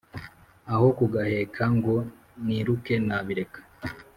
[0.73, 1.95] Aho kugaheka ngo
[2.45, 3.59] niruke na bireka